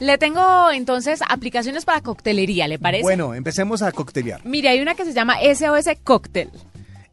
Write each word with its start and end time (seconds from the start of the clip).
Le 0.00 0.18
tengo 0.18 0.70
entonces 0.70 1.20
aplicaciones 1.28 1.84
para 1.84 2.00
coctelería, 2.02 2.68
¿le 2.68 2.78
parece? 2.78 3.02
Bueno, 3.02 3.34
empecemos 3.34 3.82
a 3.82 3.92
coctelear. 3.92 4.44
Mire, 4.44 4.68
hay 4.68 4.80
una 4.80 4.94
que 4.94 5.04
se 5.04 5.12
llama 5.14 5.36
SOS 5.40 5.88
Cocktail. 6.04 6.50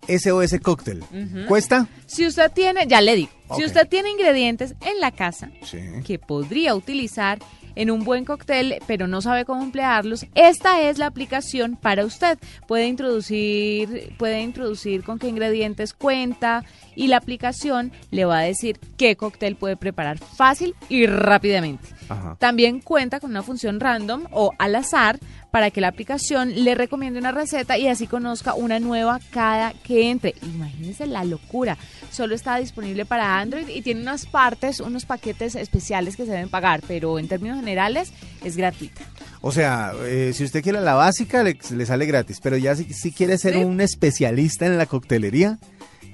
SOS 0.08 0.60
Cocktail. 0.62 1.02
¿Cuesta? 1.48 1.88
Si 2.08 2.28
usted 2.28 2.52
tiene, 2.52 2.86
ya 2.88 3.00
le 3.02 3.16
digo, 3.16 3.32
si 3.56 3.64
usted 3.64 3.88
tiene 3.88 4.10
ingredientes 4.10 4.76
en 4.82 5.00
la 5.00 5.12
casa 5.12 5.50
Sí. 5.64 5.80
que 6.06 6.20
podría 6.20 6.76
utilizar 6.76 7.40
en 7.76 7.90
un 7.90 8.04
buen 8.04 8.24
cóctel, 8.26 8.76
pero 8.86 9.08
no 9.08 9.22
sabe 9.22 9.46
cómo 9.46 9.64
emplearlos, 9.64 10.26
esta 10.36 10.82
es 10.82 10.98
la 11.00 11.08
aplicación 11.08 11.76
para 11.78 12.06
usted. 12.06 12.38
Puede 12.68 12.88
introducir, 12.88 14.14
puede 14.20 14.42
introducir 14.42 15.04
con 15.04 15.18
qué 15.20 15.28
ingredientes 15.28 15.94
cuenta 15.94 16.64
y 16.96 17.08
la 17.08 17.18
aplicación 17.18 17.92
le 18.12 18.26
va 18.26 18.40
a 18.40 18.44
decir 18.44 18.80
qué 18.98 19.16
cóctel 19.16 19.56
puede 19.56 19.78
preparar 19.78 20.18
fácil 20.20 20.76
y 20.90 21.06
rápidamente. 21.06 21.88
Ajá. 22.10 22.36
También 22.40 22.80
cuenta 22.82 23.20
con 23.20 23.32
una 23.32 23.44
función 23.44 23.80
random 23.80 24.26
o 24.32 24.52
al 24.60 24.76
azar 24.76 25.20
para 25.52 25.70
que 25.70 25.82
la 25.82 25.88
aplicación 25.90 26.64
le 26.64 26.74
recomiende 26.74 27.20
una 27.20 27.32
receta 27.32 27.78
y 27.78 27.88
así 27.88 28.08
conozca 28.08 28.56
una 28.56 28.80
nueva 28.80 29.20
cada 29.32 29.72
que 29.74 30.10
entre. 30.10 30.34
Imagínense 30.42 31.06
la 31.06 31.24
locura. 31.24 31.78
Solo 32.12 32.34
está 32.36 32.58
disponible 32.58 33.06
para 33.06 33.40
Android 33.40 33.68
y 33.70 33.82
tiene 33.84 34.02
unas 34.02 34.26
partes, 34.26 34.80
unos 34.80 35.06
paquetes 35.06 35.56
especiales 35.56 36.16
que 36.16 36.26
se 36.26 36.32
deben 36.32 36.50
pagar, 36.50 36.82
pero 36.88 37.20
en 37.20 37.28
términos 37.28 37.60
generales 37.60 38.12
es 38.44 38.58
gratuita. 38.58 39.02
O 39.42 39.52
sea, 39.52 39.94
eh, 40.06 40.32
si 40.34 40.44
usted 40.44 40.64
quiere 40.64 40.82
la 40.82 40.96
básica, 40.96 41.44
le, 41.44 41.58
le 41.76 41.86
sale 41.86 42.06
gratis. 42.06 42.40
Pero 42.42 42.58
ya 42.58 42.76
si, 42.76 42.86
si 42.94 43.12
quiere 43.12 43.38
ser 43.38 43.54
Sí. 43.54 43.60
un 43.64 43.80
especialista 43.82 44.66
en 44.66 44.78
la 44.78 44.86
coctelería, 44.88 45.60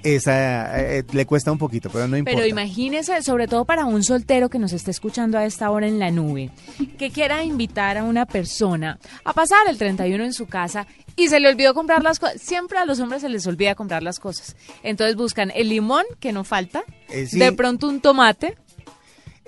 esa 0.02 0.80
eh, 0.80 1.04
le 1.12 1.26
cuesta 1.26 1.52
un 1.52 1.58
poquito, 1.58 1.90
pero 1.90 2.06
no 2.08 2.16
importa. 2.16 2.36
Pero 2.36 2.48
imagínese, 2.48 3.22
sobre 3.22 3.46
todo 3.48 3.64
para 3.64 3.84
un 3.84 4.02
soltero 4.02 4.48
que 4.48 4.58
nos 4.58 4.72
esté 4.72 4.90
escuchando 4.90 5.38
a 5.38 5.44
esta 5.44 5.70
hora 5.70 5.86
en 5.86 5.98
la 5.98 6.10
nube, 6.10 6.50
que 6.98 7.10
quiera 7.10 7.42
invitar 7.44 7.98
a 7.98 8.04
una 8.04 8.26
persona 8.26 8.98
a 9.24 9.32
pasar 9.32 9.58
el 9.68 9.78
31 9.78 10.24
en 10.24 10.32
su 10.32 10.46
casa 10.46 10.86
y 11.16 11.28
se 11.28 11.40
le 11.40 11.48
olvidó 11.48 11.74
comprar 11.74 12.02
las 12.02 12.18
cosas. 12.18 12.40
Siempre 12.40 12.78
a 12.78 12.84
los 12.84 13.00
hombres 13.00 13.22
se 13.22 13.28
les 13.28 13.46
olvida 13.46 13.74
comprar 13.74 14.02
las 14.02 14.18
cosas. 14.20 14.56
Entonces 14.82 15.16
buscan 15.16 15.50
el 15.54 15.68
limón, 15.68 16.04
que 16.18 16.32
no 16.32 16.44
falta, 16.44 16.82
Eh, 17.08 17.26
sí. 17.26 17.38
de 17.38 17.52
pronto 17.52 17.88
un 17.88 18.00
tomate. 18.00 18.56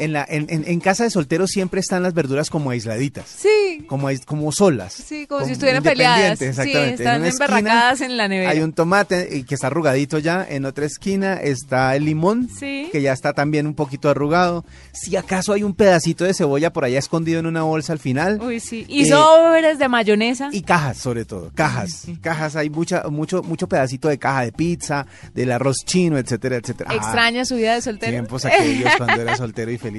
En, 0.03 0.13
la, 0.13 0.25
en, 0.29 0.47
en- 0.49 0.65
en 0.67 0.81
casa 0.81 1.05
de 1.05 1.11
soltero 1.11 1.47
siempre 1.47 1.81
están 1.81 2.03
las 2.03 2.15
verduras 2.15 2.51
como 2.51 2.71
aisladitas. 2.71 3.27
Sí. 3.29 3.85
Como, 3.89 4.09
como 4.27 4.53
solas. 4.53 4.93
Sí, 4.93 5.27
como 5.27 5.45
si 5.47 5.53
estuvieran 5.53 5.83
peleadas. 5.83 6.41
independientes, 6.41 6.57
Sí, 6.57 6.61
Exactamente. 6.71 7.03
están 7.03 7.21
una 7.21 7.29
esquina 7.29 7.45
emberracadas 7.59 8.01
en 8.01 8.17
la 8.17 8.29
nevera. 8.29 8.51
Hay 8.51 8.61
un 8.61 8.73
tomate 8.73 9.45
que 9.45 9.55
está 9.55 9.69
arrugadito 9.69 10.19
ya. 10.19 10.47
En 10.49 10.65
otra 10.65 10.87
esquina 10.87 11.35
está 11.35 11.95
el 11.97 12.05
limón, 12.05 12.49
Sí. 12.59 12.89
que 12.93 13.03
ya 13.03 13.13
está 13.13 13.33
también 13.33 13.67
un 13.67 13.75
poquito 13.75 14.09
arrugado. 14.09 14.65
Si 14.93 15.17
acaso 15.17 15.53
hay 15.53 15.63
un 15.63 15.75
pedacito 15.75 16.25
de 16.25 16.35
cebolla 16.35 16.73
por 16.73 16.85
allá 16.85 16.99
escondido 16.99 17.41
en 17.41 17.47
una 17.47 17.63
bolsa 17.63 17.93
al 17.93 17.99
final. 17.99 18.41
Uy, 18.43 18.61
sí. 18.61 18.85
Y 18.89 19.03
Eh, 19.03 19.07
sobres 19.11 19.79
de 19.79 19.89
mayonesa. 19.89 20.49
Y 20.53 20.63
cajas, 20.63 20.99
sobre 20.99 21.25
todo, 21.25 21.51
cajas. 21.55 22.07
Cajas, 22.21 22.57
hay 22.57 22.71
mucha, 22.71 23.05
mucho, 23.09 23.43
mucho 23.43 23.69
pedacito 23.69 24.09
de 24.09 24.19
caja 24.19 24.43
de 24.43 24.53
pizza, 24.53 25.07
del 25.35 25.53
arroz 25.53 25.77
chino, 25.85 26.19
etcétera, 26.19 26.57
etcétera. 26.57 26.91
Ah, 26.93 26.97
Extraña 26.97 27.45
su 27.45 27.57
vida 27.57 27.75
de 27.75 27.83
soltero. 27.83 28.13
tiempos 28.13 28.45
aquellos 28.45 28.91
cuando 28.97 29.23
era 29.23 29.37
soltero 29.37 29.71
y 29.71 29.79
feliz. 29.79 29.92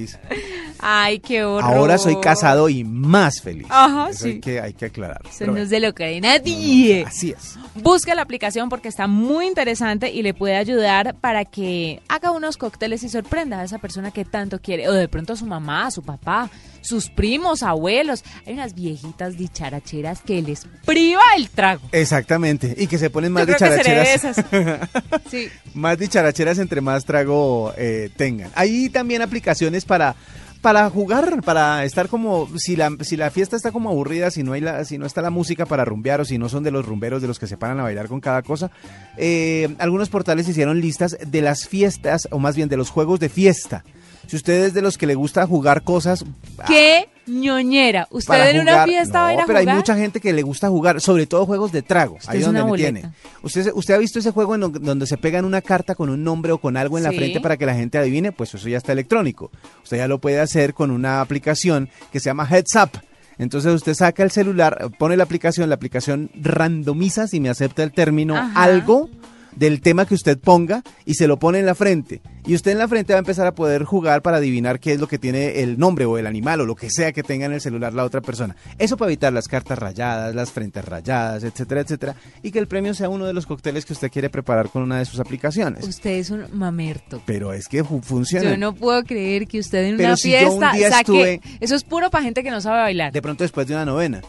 Ay, 0.80 1.20
qué 1.20 1.44
horror. 1.44 1.64
Ahora 1.74 1.98
soy 1.98 2.20
casado 2.20 2.68
y 2.70 2.84
más 2.84 3.42
feliz. 3.42 3.68
Ajá, 3.70 4.10
Eso 4.10 4.24
sí. 4.24 4.30
hay 4.32 4.40
que, 4.40 4.60
hay 4.62 4.74
que 4.74 4.86
aclarar. 4.86 5.22
Eso 5.30 5.46
no 5.46 5.54
bueno, 5.54 5.68
se 5.68 5.80
lo 5.80 5.94
cree 5.94 6.20
nadie. 6.20 7.06
Así 7.08 7.32
es. 7.32 7.58
Busque 7.76 8.14
la 8.16 8.22
aplicación 8.22 8.70
porque 8.70 8.88
está 8.90 9.08
muy 9.08 9.48
interesante 9.48 10.12
y 10.12 10.22
le 10.22 10.34
puede 10.34 10.56
ayudar 10.56 11.16
para 11.16 11.46
que 11.46 12.02
haga 12.10 12.32
unos 12.32 12.58
cócteles 12.58 13.04
y 13.04 13.10
sorprenda 13.10 13.62
a 13.62 13.64
esa 13.64 13.78
persona 13.78 14.12
que 14.12 14.26
tanto 14.26 14.60
quiere. 14.60 14.90
O 14.90 14.94
de 14.94 15.08
pronto 15.08 15.34
a 15.34 15.36
su 15.36 15.46
mamá, 15.46 15.88
a 15.88 15.92
su 15.92 16.02
papá, 16.04 16.50
sus 16.84 17.10
primos, 17.10 17.64
abuelos. 17.64 18.24
Hay 18.46 18.54
unas 18.54 18.76
viejitas 18.76 19.38
dicharacheras 19.38 20.22
que 20.22 20.42
les 20.42 20.68
priva 20.86 21.22
el 21.36 21.50
trago. 21.50 21.82
Exactamente. 21.92 22.76
Y 22.78 22.88
que 22.88 22.98
se 22.98 23.10
ponen 23.10 23.32
más 23.32 23.48
Yo 23.48 23.56
creo 23.56 23.70
que 23.72 23.84
seré 23.84 23.96
de 23.96 24.02
dicharacheras. 24.14 24.38
esas. 24.38 25.20
Sí. 25.32 25.48
más 25.74 25.98
dicharacheras 25.98 26.60
entre 26.60 26.82
más 26.82 27.06
trago 27.06 27.74
eh, 27.78 28.10
tengan. 28.16 28.52
Hay 28.56 28.90
también 28.90 29.22
aplicaciones 29.22 29.86
para 29.86 30.16
para 30.62 30.90
jugar, 30.90 31.42
para 31.44 31.84
estar 31.84 32.08
como 32.08 32.48
si 32.58 32.78
la 32.78 32.90
si 33.02 33.18
la 33.18 33.30
fiesta 33.32 33.58
está 33.58 33.74
como 33.74 33.90
aburrida, 33.90 34.32
si 34.32 34.44
no 34.44 34.54
hay 34.54 34.62
la 34.62 34.86
si 34.86 34.98
no 34.98 35.06
está 35.06 35.22
la 35.22 35.30
música 35.30 35.66
para 35.66 35.84
rumbear 35.84 36.22
o 36.22 36.26
si 36.26 36.38
no 36.38 36.48
son 36.48 36.64
de 36.64 36.72
los 36.72 36.86
rumberos 36.86 37.22
de 37.22 37.28
los 37.28 37.38
que 37.38 37.48
se 37.48 37.58
paran 37.58 37.82
a 37.82 37.84
bailar 37.84 38.08
con 38.08 38.22
cada 38.22 38.42
cosa. 38.44 38.72
eh, 39.18 39.76
algunos 39.80 40.08
portales 40.10 40.48
hicieron 40.48 40.80
listas 40.80 41.18
de 41.26 41.42
las 41.42 41.68
fiestas 41.68 42.30
o 42.32 42.40
más 42.40 42.56
bien 42.56 42.70
de 42.70 42.78
los 42.78 42.90
juegos 42.90 43.20
de 43.20 43.28
fiesta. 43.28 43.84
Si 44.28 44.36
usted 44.36 44.66
es 44.66 44.74
de 44.74 44.82
los 44.82 44.98
que 44.98 45.06
le 45.08 45.16
gusta 45.16 45.46
jugar 45.46 45.84
cosas 45.84 46.24
¡Qué 46.68 47.10
ñoñera! 47.28 48.08
¿Usted 48.12 48.50
en 48.56 48.62
una 48.62 48.86
fiesta 48.86 49.22
va 49.22 49.28
a 49.28 49.32
ir 49.34 49.38
No, 49.38 49.44
a 49.44 49.46
pero 49.48 49.60
jugar? 49.60 49.70
hay 49.74 49.78
mucha 49.78 49.96
gente 49.96 50.20
que 50.20 50.34
le 50.34 50.42
gusta 50.42 50.70
jugar, 50.70 51.00
sobre 51.02 51.26
todo 51.28 51.46
juegos 51.46 51.72
de 51.72 51.82
trago. 51.82 52.16
Usted 52.16 52.32
Ahí 52.32 52.40
es 52.40 52.46
donde 52.46 52.62
una 52.62 52.72
me 52.72 52.78
tiene. 52.78 53.04
¿Usted, 53.42 53.72
¿Usted 53.74 53.94
ha 53.94 53.98
visto 53.98 54.20
ese 54.20 54.32
juego 54.32 54.56
en 54.56 54.62
donde 54.62 55.06
se 55.08 55.18
pegan 55.18 55.46
una 55.46 55.62
carta 55.62 55.96
con 55.96 56.10
un 56.10 56.24
nombre 56.24 56.52
o 56.52 56.58
con 56.58 56.78
algo 56.78 56.98
en 56.98 57.04
la 57.04 57.12
frente 57.12 57.40
para 57.42 57.58
que 57.58 57.66
la 57.66 57.76
gente 57.76 57.98
adivine? 57.98 58.32
Pues 58.32 58.54
eso 58.54 58.68
ya 58.68 58.78
está 58.78 58.92
electrónico. 58.92 59.52
Usted 59.84 59.98
ya 59.98 60.08
lo 60.08 60.20
puede 60.20 60.40
hacer 60.40 60.74
con 60.74 60.92
una 60.92 61.22
aplicación 61.22 61.90
que 62.12 62.20
se 62.20 62.26
llama 62.30 62.48
Heads 62.50 62.76
Up. 62.76 62.92
Entonces 63.38 63.74
usted 63.74 63.94
saca 63.96 64.22
el 64.24 64.30
celular, 64.32 64.90
pone 65.00 65.18
la 65.18 65.24
aplicación, 65.24 65.68
la 65.70 65.76
aplicación 65.76 66.30
randomiza, 66.36 67.28
si 67.28 67.40
me 67.40 67.50
acepta 67.50 67.84
el 67.84 67.92
término, 67.92 68.36
Ajá. 68.38 68.62
algo 68.64 69.10
del 69.56 69.82
tema 69.82 70.06
que 70.06 70.14
usted 70.16 70.38
ponga 70.40 70.84
y 71.06 71.14
se 71.16 71.28
lo 71.28 71.38
pone 71.40 71.60
en 71.60 71.66
la 71.66 71.76
frente. 71.76 72.22
Y 72.46 72.56
usted 72.56 72.72
en 72.72 72.78
la 72.80 72.88
frente 72.88 73.14
va 73.14 73.20
a 73.20 73.20
empezar 73.20 73.48
a 73.48 73.56
poder 73.56 73.84
jugar 73.86 74.22
para 74.22 74.38
adivinar 74.38 74.80
qué 74.80 74.94
es 74.94 75.00
lo 75.00 75.08
que 75.08 75.18
tiene 75.18 75.62
el 75.62 75.78
nombre 75.80 76.06
o 76.06 76.18
el 76.18 76.28
animal 76.28 76.60
o 76.62 76.66
lo 76.66 76.76
que 76.76 76.90
sea 76.90 77.14
que 77.14 77.24
tenga 77.24 77.46
en 77.46 77.54
el 77.54 77.62
celular 77.62 77.94
la 77.94 78.04
otra 78.04 78.20
persona. 78.22 78.56
Eso 78.78 78.98
para 78.98 79.10
evitar 79.12 79.32
las 79.32 79.48
cartas 79.48 79.80
rayadas, 79.80 80.36
las 80.36 80.52
frentes 80.52 80.84
rayadas, 80.84 81.44
etcétera, 81.44 81.82
etcétera. 81.82 82.16
Y 82.42 82.52
que 82.52 82.60
el 82.60 82.68
premio 82.68 82.94
sea 82.94 83.08
uno 83.10 83.26
de 83.26 83.34
los 83.34 83.46
cócteles 83.46 83.86
que 83.86 83.94
usted 83.94 84.12
quiere 84.12 84.30
preparar 84.30 84.70
con 84.70 84.82
una 84.84 85.00
de 85.00 85.06
sus 85.06 85.20
aplicaciones. 85.20 85.88
Usted 85.88 86.12
es 86.12 86.30
un 86.32 86.46
mamerto. 86.52 87.22
Pero 87.26 87.54
es 87.54 87.68
que 87.70 87.84
fu- 87.84 88.02
funciona. 88.02 88.50
Yo 88.50 88.58
no 88.58 88.74
puedo 88.76 89.04
creer 89.04 89.48
que 89.48 89.60
usted 89.60 89.84
en 89.86 89.98
Pero 89.98 90.10
una 90.10 90.18
si 90.18 90.32
yo 90.32 90.38
un 90.52 90.60
fiesta 90.60 90.72
día 90.76 90.90
saque... 90.90 91.34
estuve- 91.36 91.42
Eso 91.62 91.76
es 91.76 91.84
puro 91.84 92.10
para 92.10 92.24
gente 92.26 92.44
que 92.44 92.52
no 92.52 92.60
sabe 92.60 92.80
bailar. 92.80 93.14
de 93.14 93.22
pronto 93.22 93.44
después 93.46 93.68
de 93.68 93.74
una 93.76 93.86
novena. 93.86 94.22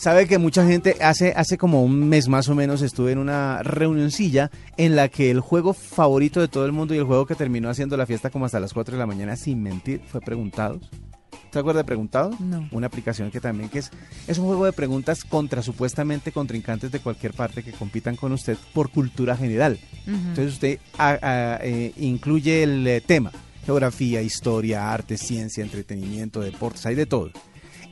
Sabe 0.00 0.26
que 0.26 0.38
mucha 0.38 0.66
gente, 0.66 0.96
hace, 1.02 1.34
hace 1.36 1.58
como 1.58 1.84
un 1.84 2.08
mes 2.08 2.26
más 2.26 2.48
o 2.48 2.54
menos, 2.54 2.80
estuve 2.80 3.12
en 3.12 3.18
una 3.18 3.62
reunioncilla 3.62 4.50
en 4.78 4.96
la 4.96 5.10
que 5.10 5.30
el 5.30 5.40
juego 5.40 5.74
favorito 5.74 6.40
de 6.40 6.48
todo 6.48 6.64
el 6.64 6.72
mundo 6.72 6.94
y 6.94 6.96
el 6.96 7.04
juego 7.04 7.26
que 7.26 7.34
terminó 7.34 7.68
haciendo 7.68 7.98
la 7.98 8.06
fiesta 8.06 8.30
como 8.30 8.46
hasta 8.46 8.58
las 8.60 8.72
4 8.72 8.94
de 8.94 8.98
la 8.98 9.04
mañana, 9.04 9.36
sin 9.36 9.62
mentir, 9.62 10.00
fue 10.06 10.22
Preguntados. 10.22 10.88
¿Se 11.52 11.58
acuerda 11.58 11.80
de 11.80 11.84
Preguntados? 11.84 12.40
No. 12.40 12.66
Una 12.72 12.86
aplicación 12.86 13.30
que 13.30 13.42
también 13.42 13.68
que 13.68 13.80
es, 13.80 13.90
es 14.26 14.38
un 14.38 14.46
juego 14.46 14.64
de 14.64 14.72
preguntas 14.72 15.22
contra 15.22 15.60
supuestamente 15.60 16.32
contrincantes 16.32 16.90
de 16.90 17.00
cualquier 17.00 17.34
parte 17.34 17.62
que 17.62 17.72
compitan 17.72 18.16
con 18.16 18.32
usted 18.32 18.56
por 18.72 18.88
cultura 18.88 19.36
general. 19.36 19.78
Entonces 20.06 20.54
usted 20.54 20.78
eh, 20.98 21.92
incluye 21.98 22.62
el 22.62 22.86
eh, 22.86 23.02
tema, 23.02 23.32
geografía, 23.66 24.22
historia, 24.22 24.94
arte, 24.94 25.18
ciencia, 25.18 25.62
entretenimiento, 25.62 26.40
deportes, 26.40 26.86
hay 26.86 26.94
de 26.94 27.04
todo. 27.04 27.30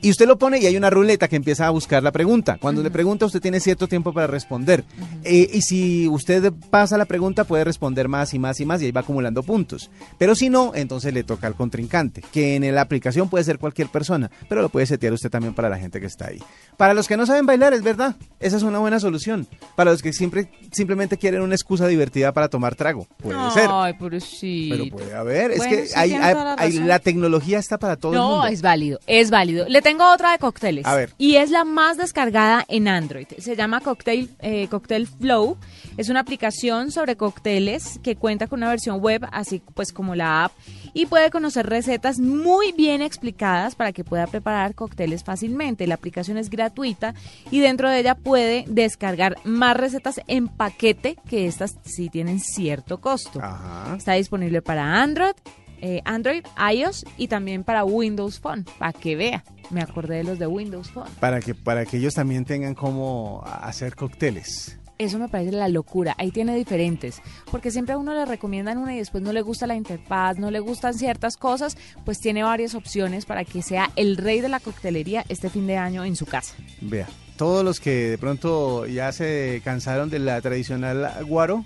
Y 0.01 0.09
usted 0.11 0.27
lo 0.27 0.37
pone 0.37 0.59
y 0.59 0.65
hay 0.65 0.77
una 0.77 0.89
ruleta 0.89 1.27
que 1.27 1.35
empieza 1.35 1.67
a 1.67 1.71
buscar 1.71 2.01
la 2.01 2.11
pregunta. 2.13 2.57
Cuando 2.61 2.81
le 2.81 2.89
pregunta, 2.89 3.25
usted 3.25 3.41
tiene 3.41 3.59
cierto 3.59 3.87
tiempo 3.87 4.13
para 4.13 4.27
responder. 4.27 4.85
Eh, 5.25 5.49
y 5.53 5.61
si 5.61 6.07
usted 6.07 6.53
pasa 6.69 6.97
la 6.97 7.03
pregunta, 7.05 7.43
puede 7.43 7.65
responder 7.65 8.07
más 8.07 8.33
y 8.33 8.39
más 8.39 8.59
y 8.61 8.65
más 8.65 8.81
y 8.81 8.85
ahí 8.85 8.91
va 8.91 9.01
acumulando 9.01 9.43
puntos. 9.43 9.89
Pero 10.17 10.35
si 10.35 10.49
no, 10.49 10.71
entonces 10.73 11.13
le 11.13 11.23
toca 11.23 11.47
al 11.47 11.55
contrincante, 11.55 12.21
que 12.31 12.55
en 12.55 12.73
la 12.73 12.79
aplicación 12.81 13.29
puede 13.29 13.43
ser 13.43 13.59
cualquier 13.59 13.89
persona, 13.89 14.31
pero 14.47 14.61
lo 14.61 14.69
puede 14.69 14.85
setear 14.85 15.11
usted 15.11 15.29
también 15.29 15.53
para 15.53 15.67
la 15.67 15.77
gente 15.77 15.99
que 15.99 16.05
está 16.07 16.27
ahí. 16.27 16.39
Para 16.77 16.93
los 16.93 17.07
que 17.07 17.17
no 17.17 17.25
saben 17.25 17.45
bailar, 17.45 17.73
es 17.73 17.83
verdad, 17.83 18.15
esa 18.39 18.55
es 18.55 18.63
una 18.63 18.79
buena 18.79 19.01
solución. 19.01 19.47
Para 19.75 19.91
los 19.91 20.01
que 20.01 20.13
siempre, 20.13 20.49
simplemente 20.71 21.17
quieren 21.17 21.41
una 21.41 21.55
excusa 21.55 21.87
divertida 21.87 22.31
para 22.31 22.47
tomar 22.47 22.75
trago, 22.75 23.05
puede 23.21 23.51
ser. 23.51 23.67
Ay, 23.69 23.93
pero 23.99 24.17
sí. 24.21 24.69
Pero 24.71 24.85
puede 24.89 25.13
haber, 25.13 25.51
es 25.51 25.61
que 25.67 25.87
sí, 25.87 25.93
hay, 25.97 26.09
tiene 26.11 26.23
hay- 26.25 26.33
toda 26.33 26.45
la 26.45 26.55
hay- 26.57 26.71
razón. 26.71 26.87
la 26.87 26.99
tecnología 26.99 27.59
está 27.59 27.77
para 27.77 27.97
todo 27.97 28.13
el 28.13 28.17
No, 28.17 28.29
mundo. 28.29 28.47
es 28.47 28.61
válido, 28.61 28.99
es 29.07 29.29
válido. 29.29 29.67
Le 29.67 29.81
tengo 29.89 30.07
otra 30.13 30.33
de 30.33 30.37
cócteles. 30.37 30.85
A 30.85 30.93
ver. 30.93 31.15
Y 31.17 31.37
es 31.37 31.49
la 31.49 31.63
más 31.63 31.97
descargada 31.97 32.63
en 32.67 32.87
Android. 32.87 33.25
Se 33.39 33.55
llama 33.55 33.81
Cocktail, 33.81 34.29
eh, 34.39 34.67
Cocktail 34.67 35.07
Flow. 35.07 35.57
Es 35.97 36.09
una 36.09 36.19
aplicación 36.19 36.91
sobre 36.91 37.15
cócteles 37.15 37.99
que 38.03 38.15
cuenta 38.15 38.45
con 38.45 38.59
una 38.59 38.69
versión 38.69 38.99
web, 38.99 39.27
así 39.31 39.63
pues 39.73 39.91
como 39.91 40.13
la 40.13 40.45
app, 40.45 40.51
y 40.93 41.07
puede 41.07 41.31
conocer 41.31 41.65
recetas 41.65 42.19
muy 42.19 42.71
bien 42.71 43.01
explicadas 43.01 43.73
para 43.73 43.91
que 43.91 44.03
pueda 44.03 44.27
preparar 44.27 44.75
cócteles 44.75 45.23
fácilmente. 45.23 45.87
La 45.87 45.95
aplicación 45.95 46.37
es 46.37 46.51
gratuita 46.51 47.15
y 47.49 47.59
dentro 47.59 47.89
de 47.89 47.99
ella 47.99 48.13
puede 48.13 48.65
descargar 48.67 49.37
más 49.43 49.75
recetas 49.75 50.21
en 50.27 50.49
paquete, 50.49 51.17
que 51.27 51.47
estas 51.47 51.79
sí 51.83 52.09
tienen 52.09 52.39
cierto 52.39 53.01
costo. 53.01 53.39
Ajá. 53.41 53.95
Está 53.97 54.13
disponible 54.13 54.61
para 54.61 55.01
Android, 55.01 55.33
eh, 55.81 56.01
Android, 56.05 56.43
iOS 56.73 57.05
y 57.17 57.27
también 57.27 57.63
para 57.63 57.83
Windows 57.83 58.39
Phone, 58.39 58.65
para 58.77 58.93
que 58.93 59.15
vea. 59.15 59.43
Me 59.69 59.81
acordé 59.81 60.17
de 60.17 60.23
los 60.23 60.39
de 60.39 60.47
Windows 60.47 60.89
Phone. 60.89 61.09
Para 61.19 61.39
que, 61.39 61.53
para 61.53 61.85
que 61.85 61.97
ellos 61.97 62.13
también 62.15 62.45
tengan 62.45 62.73
cómo 62.75 63.43
hacer 63.45 63.95
cócteles. 63.95 64.79
eso 64.97 65.17
me 65.17 65.29
parece 65.29 65.51
la 65.51 65.69
locura. 65.69 66.15
Ahí 66.17 66.31
tiene 66.31 66.55
diferentes, 66.55 67.21
porque 67.51 67.71
siempre 67.71 67.93
a 67.93 67.97
uno 67.97 68.13
le 68.13 68.25
recomiendan 68.25 68.77
una 68.77 68.95
y 68.95 68.97
después 68.97 69.23
no 69.23 69.31
le 69.31 69.41
gusta 69.41 69.67
la 69.67 69.75
interfaz, 69.75 70.37
no 70.37 70.51
le 70.51 70.59
gustan 70.59 70.93
ciertas 70.93 71.37
cosas, 71.37 71.77
pues 72.03 72.19
tiene 72.19 72.43
varias 72.43 72.75
opciones 72.75 73.25
para 73.25 73.45
que 73.45 73.61
sea 73.61 73.89
el 73.95 74.17
rey 74.17 74.41
de 74.41 74.49
la 74.49 74.59
coctelería 74.59 75.23
este 75.29 75.49
fin 75.49 75.67
de 75.67 75.77
año 75.77 76.03
en 76.03 76.15
su 76.15 76.25
casa. 76.25 76.55
Vea, 76.81 77.07
todos 77.37 77.63
los 77.63 77.79
que 77.79 78.09
de 78.09 78.17
pronto 78.17 78.85
ya 78.85 79.13
se 79.13 79.61
cansaron 79.63 80.09
de 80.09 80.19
la 80.19 80.41
tradicional 80.41 81.09
guaro 81.25 81.63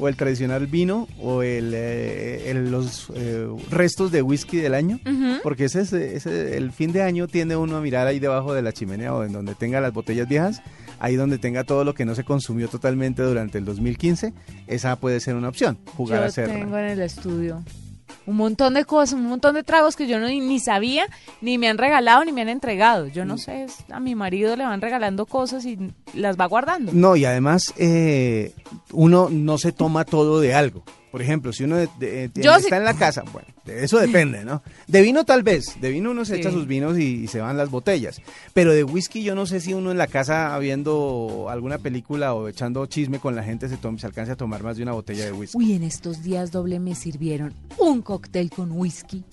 o 0.00 0.08
el 0.08 0.16
tradicional 0.16 0.66
vino 0.66 1.06
o 1.20 1.42
el, 1.42 1.72
eh, 1.74 2.50
el- 2.50 2.70
los 2.70 3.08
eh, 3.14 3.46
restos 3.70 4.10
de 4.10 4.22
whisky 4.22 4.56
del 4.56 4.74
año, 4.74 4.98
porque 5.42 5.66
ese 5.66 5.82
es, 5.82 5.92
ese- 5.92 6.56
el 6.56 6.72
fin 6.72 6.90
de 6.92 7.02
año 7.02 7.28
tiende 7.28 7.54
uno 7.56 7.76
a 7.76 7.80
mirar 7.80 8.06
ahí 8.06 8.18
debajo 8.18 8.54
de 8.54 8.62
la 8.62 8.72
chimenea 8.72 9.14
o 9.14 9.22
en 9.24 9.32
donde 9.32 9.54
tenga 9.54 9.80
las 9.80 9.92
botellas 9.92 10.26
viejas, 10.28 10.62
ahí 10.98 11.16
donde 11.16 11.38
tenga 11.38 11.64
todo 11.64 11.84
lo 11.84 11.94
que 11.94 12.04
no 12.04 12.14
se 12.14 12.24
consumió 12.24 12.68
totalmente 12.68 13.22
durante 13.22 13.58
el 13.58 13.64
2015, 13.64 14.32
esa 14.66 14.96
puede 14.96 15.20
ser 15.20 15.34
una 15.36 15.48
opción, 15.48 15.78
jugar 15.96 16.18
Yo 16.20 16.24
a 16.24 16.28
hacerla. 16.28 16.54
tengo 16.54 16.78
en 16.78 16.84
el 16.86 17.00
estudio 17.02 17.62
un 18.30 18.36
montón 18.36 18.74
de 18.74 18.84
cosas, 18.84 19.14
un 19.14 19.26
montón 19.26 19.54
de 19.54 19.62
tragos 19.62 19.96
que 19.96 20.06
yo 20.06 20.18
no, 20.20 20.26
ni, 20.28 20.40
ni 20.40 20.58
sabía, 20.60 21.06
ni 21.40 21.58
me 21.58 21.68
han 21.68 21.78
regalado, 21.78 22.24
ni 22.24 22.32
me 22.32 22.42
han 22.42 22.48
entregado. 22.48 23.06
Yo 23.08 23.24
Mm. 23.24 23.28
no 23.28 23.38
sé, 23.38 23.64
es- 23.64 23.84
a 23.90 24.00
mi 24.00 24.14
marido 24.14 24.56
le 24.56 24.64
van 24.64 24.80
regalando 24.80 25.26
cosas 25.26 25.64
y 25.66 25.78
las 26.14 26.38
va 26.38 26.46
guardando. 26.46 26.92
No, 26.94 27.16
y 27.16 27.24
además 27.24 27.74
eh, 27.76 28.54
uno 28.92 29.28
no 29.30 29.58
se 29.58 29.72
toma 29.72 30.04
todo 30.04 30.40
de 30.40 30.54
algo. 30.54 30.82
Por 31.10 31.22
ejemplo, 31.22 31.52
si 31.52 31.64
uno 31.64 31.76
de- 31.76 31.88
de- 31.98 32.24
está 32.26 32.60
sí- 32.60 32.68
en 32.72 32.84
la 32.84 32.94
casa, 32.94 33.24
bueno, 33.32 33.48
de 33.64 33.84
eso 33.84 33.98
depende, 33.98 34.44
¿no? 34.44 34.62
De 34.86 35.02
vino 35.02 35.24
tal 35.24 35.42
vez, 35.42 35.76
de 35.80 35.90
vino 35.90 36.12
uno 36.12 36.24
se 36.24 36.34
Sí. 36.34 36.40
echa 36.40 36.52
sus 36.52 36.66
vinos 36.68 36.98
y, 36.98 37.24
y 37.24 37.26
se 37.26 37.40
van 37.40 37.56
las 37.56 37.68
botellas. 37.70 38.20
Pero 38.54 38.72
de 38.72 38.84
whisky 38.84 39.24
yo 39.24 39.34
no 39.34 39.44
sé 39.46 39.58
si 39.60 39.74
uno 39.74 39.90
en 39.90 39.98
la 39.98 40.06
casa 40.06 40.56
viendo 40.60 41.48
alguna 41.50 41.78
película 41.78 42.34
o 42.34 42.46
echando 42.48 42.86
chisme 42.86 43.18
con 43.18 43.34
la 43.34 43.42
gente 43.42 43.68
se, 43.68 43.76
tome, 43.76 43.98
se 43.98 44.06
alcance 44.06 44.32
a 44.32 44.36
tomar 44.36 44.62
más 44.62 44.76
de 44.76 44.84
una 44.84 44.92
botella 44.92 45.24
de 45.24 45.32
whisky. 45.32 45.58
Uy, 45.58 45.72
en 45.72 45.82
estos 45.82 46.22
días 46.22 46.52
doble 46.52 46.78
me 46.78 46.94
sirvieron 46.94 47.52
un 47.78 48.02
cóctel 48.02 48.48
con 48.50 48.70
whisky. 48.72 49.24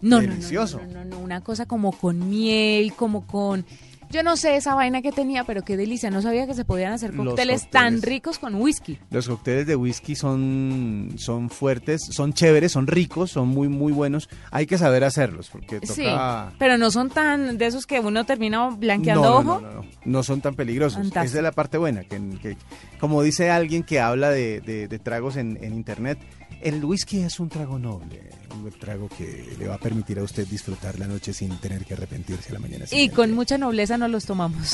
No, 0.00 0.20
no, 0.20 0.28
no, 0.28 0.34
Delicioso. 0.34 0.78
No, 0.78 0.86
no, 0.86 1.04
no, 1.04 1.10
no, 1.16 1.18
una 1.18 1.40
cosa 1.42 1.66
como 1.66 1.92
con 1.92 2.30
miel, 2.30 2.92
como 2.94 3.26
con... 3.26 3.66
Yo 4.10 4.22
no 4.22 4.36
sé 4.36 4.56
esa 4.56 4.74
vaina 4.74 5.02
que 5.02 5.12
tenía, 5.12 5.44
pero 5.44 5.62
qué 5.62 5.76
delicia. 5.76 6.10
No 6.10 6.22
sabía 6.22 6.46
que 6.46 6.54
se 6.54 6.64
podían 6.64 6.92
hacer 6.92 7.14
cócteles, 7.14 7.68
tan 7.70 8.00
ricos 8.02 8.38
con 8.38 8.54
whisky. 8.54 8.98
Los 9.10 9.28
cócteles 9.28 9.66
de 9.66 9.76
whisky 9.76 10.14
son, 10.14 11.10
son 11.16 11.50
fuertes, 11.50 12.02
son 12.10 12.32
chéveres, 12.32 12.72
son 12.72 12.86
ricos, 12.86 13.30
son 13.30 13.48
muy, 13.48 13.68
muy 13.68 13.92
buenos. 13.92 14.28
Hay 14.50 14.66
que 14.66 14.78
saber 14.78 15.04
hacerlos 15.04 15.50
porque 15.50 15.80
Sí, 15.82 16.04
toca... 16.04 16.52
pero 16.58 16.78
no 16.78 16.90
son 16.90 17.10
tan 17.10 17.58
de 17.58 17.66
esos 17.66 17.86
que 17.86 18.00
uno 18.00 18.24
termina 18.24 18.68
blanqueando 18.70 19.22
no, 19.22 19.36
ojo. 19.36 19.42
No, 19.42 19.60
no, 19.60 19.74
no, 19.74 19.82
no. 19.82 19.88
No 20.04 20.22
son 20.22 20.40
tan 20.40 20.54
peligrosos. 20.54 20.94
Fantástico. 20.98 21.24
Esa 21.24 21.36
es 21.38 21.42
la 21.42 21.52
parte 21.52 21.76
buena. 21.78 22.04
Que, 22.04 22.18
que- 22.40 22.56
como 22.98 23.22
dice 23.22 23.50
alguien 23.50 23.82
que 23.84 24.00
habla 24.00 24.30
de, 24.30 24.60
de- 24.60 24.88
de 24.88 24.98
tragos 24.98 25.36
en, 25.36 25.58
en 25.62 25.74
internet, 25.74 26.18
el 26.60 26.84
whisky 26.84 27.20
es 27.20 27.38
un 27.40 27.48
trago 27.48 27.78
noble. 27.78 28.30
Un 28.50 28.70
trago 28.72 29.08
que 29.16 29.54
le 29.58 29.68
va 29.68 29.74
a 29.74 29.78
permitir 29.78 30.18
a 30.18 30.22
usted 30.24 30.46
disfrutar 30.46 30.98
la 30.98 31.06
noche 31.06 31.32
sin 31.32 31.56
tener 31.58 31.84
que 31.84 31.94
arrepentirse 31.94 32.50
a 32.50 32.54
la 32.54 32.58
mañana 32.58 32.84
Y 32.86 32.88
siguiente. 32.88 33.14
con 33.14 33.32
mucha 33.32 33.56
nobleza 33.58 33.96
nos 33.98 34.10
los 34.10 34.24
tomamos. 34.24 34.72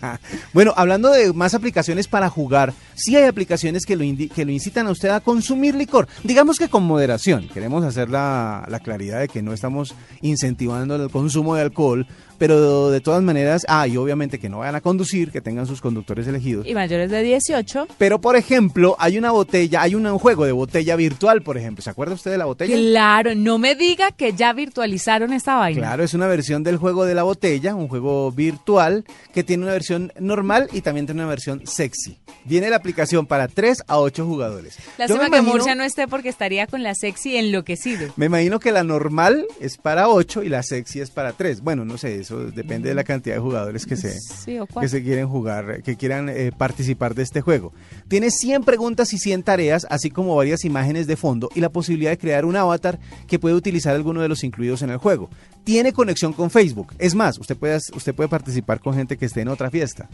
bueno, 0.54 0.72
hablando 0.76 1.10
de 1.10 1.32
más 1.32 1.52
aplicaciones 1.54 2.08
para 2.08 2.30
jugar, 2.30 2.72
sí 2.94 3.16
hay 3.16 3.24
aplicaciones 3.24 3.84
que 3.84 3.96
lo, 3.96 4.04
que 4.34 4.44
lo 4.44 4.52
incitan 4.52 4.86
a 4.86 4.90
usted 4.90 5.08
a 5.10 5.20
consumir 5.20 5.74
licor. 5.74 6.08
Digamos 6.24 6.58
que 6.58 6.68
con 6.68 6.84
moderación. 6.84 7.48
Queremos 7.48 7.84
hacer 7.84 8.08
la, 8.08 8.64
la 8.68 8.80
claridad 8.80 9.20
de 9.20 9.28
que 9.28 9.42
no 9.42 9.52
estamos 9.52 9.94
incentivando 10.22 10.96
el 10.96 11.10
consumo 11.10 11.54
de 11.56 11.62
alcohol, 11.62 12.06
pero 12.38 12.90
de 12.90 13.00
todas 13.00 13.22
maneras, 13.22 13.64
ah, 13.68 13.86
y 13.88 13.96
obviamente 13.96 14.38
que 14.38 14.48
no 14.48 14.58
vayan 14.58 14.74
a 14.76 14.80
conducir, 14.80 15.30
que 15.30 15.40
tengan 15.40 15.66
sus 15.66 15.80
conductores 15.80 16.26
elegidos. 16.26 16.66
y 16.66 16.74
mayores 16.74 17.10
de 17.10 17.22
18. 17.22 17.86
Pero, 17.98 18.20
por 18.20 18.36
ejemplo, 18.36 18.96
hay 18.98 19.18
una 19.18 19.30
botella, 19.30 19.82
hay 19.82 19.94
un 19.94 20.06
juego 20.18 20.44
de 20.44 20.52
botella 20.52 20.96
virtual, 20.96 21.42
por 21.42 21.56
ejemplo. 21.58 21.82
¿Se 21.82 21.90
acuerda 21.90 22.14
usted 22.14 22.30
de 22.30 22.38
la 22.38 22.44
botella? 22.44 22.76
Claro, 22.76 23.34
no 23.34 23.58
me 23.58 23.74
diga 23.74 24.10
que 24.12 24.32
ya 24.32 24.52
virtualizaron 24.52 25.32
esta 25.32 25.56
vaina. 25.56 25.80
Claro, 25.80 26.04
es 26.04 26.14
una 26.14 26.26
versión 26.26 26.62
del 26.62 26.76
juego 26.76 27.04
de 27.04 27.14
la 27.14 27.22
botella, 27.22 27.74
un 27.74 27.88
juego 27.88 28.30
virtual 28.32 29.04
que 29.34 29.42
tiene 29.44 29.64
una 29.64 29.72
versión 29.72 30.12
normal 30.18 30.68
y 30.72 30.80
también 30.82 31.06
tiene 31.06 31.20
una 31.22 31.30
versión 31.30 31.62
sexy. 31.66 32.18
Viene 32.44 32.70
la 32.70 32.76
aplicación 32.76 33.26
para 33.26 33.48
3 33.48 33.82
a 33.88 33.98
8 33.98 34.24
jugadores. 34.24 34.76
Lástima 34.98 35.20
que 35.22 35.26
imagino- 35.28 35.52
Murcia 35.52 35.74
no 35.74 35.82
esté 35.84 36.06
porque 36.06 36.28
estaría 36.28 36.66
con 36.66 36.82
la 36.82 36.94
sexy 36.94 37.36
enloquecido. 37.36 38.12
Me 38.16 38.26
imagino 38.26 38.60
que 38.60 38.70
la 38.72 38.84
normal 38.84 39.46
es 39.60 39.76
para 39.76 40.08
8 40.08 40.42
y 40.42 40.48
la 40.48 40.62
sexy 40.62 41.00
es 41.00 41.10
para 41.10 41.32
3. 41.32 41.60
Bueno, 41.62 41.84
no 41.84 41.98
sé, 41.98 42.22
eso 42.26 42.44
depende 42.50 42.88
de 42.88 42.94
la 42.94 43.04
cantidad 43.04 43.36
de 43.36 43.40
jugadores 43.40 43.86
que 43.86 43.96
se, 43.96 44.12
Sí, 44.20 44.58
que 44.80 44.88
se 44.88 45.02
quieren 45.02 45.28
jugar, 45.28 45.82
que 45.82 45.96
quieran 45.96 46.28
eh, 46.28 46.50
participar 46.56 47.14
de 47.14 47.22
este 47.22 47.40
juego. 47.40 47.72
Tiene 48.08 48.30
100 48.30 48.64
preguntas 48.64 49.12
y 49.12 49.18
100 49.18 49.42
tareas, 49.44 49.86
así 49.90 50.10
como 50.10 50.34
varias 50.36 50.64
imágenes 50.64 51.06
de 51.06 51.16
fondo 51.16 51.48
y 51.54 51.60
la 51.60 51.68
posibilidad 51.70 52.10
de 52.10 52.18
crear 52.18 52.44
un 52.44 52.56
avatar 52.56 52.98
que 53.26 53.38
puede 53.38 53.54
utilizar 53.54 53.94
alguno 53.94 54.20
de 54.20 54.28
los 54.28 54.44
incluidos 54.44 54.82
en 54.82 54.90
el 54.90 54.98
juego. 54.98 55.30
Tiene 55.64 55.92
conexión 55.92 56.32
con 56.32 56.50
Facebook. 56.50 56.92
Es 56.98 57.14
más, 57.14 57.38
usted 57.38 57.56
puede, 57.56 57.76
usted 57.94 58.14
puede 58.14 58.28
participar 58.28 58.80
con 58.80 58.94
gente 58.94 59.16
que 59.16 59.26
esté 59.26 59.40
en 59.40 59.48
otra 59.48 59.70
fiesta. 59.70 60.08